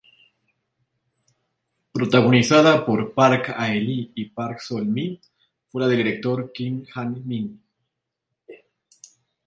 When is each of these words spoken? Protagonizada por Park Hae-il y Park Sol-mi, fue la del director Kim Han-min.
Protagonizada 1.91 2.83
por 2.87 3.13
Park 3.13 3.53
Hae-il 3.55 4.11
y 4.15 4.25
Park 4.29 4.59
Sol-mi, 4.59 5.21
fue 5.67 5.83
la 5.83 5.87
del 5.87 5.97
director 5.97 6.51
Kim 6.51 6.83
Han-min. 6.95 7.61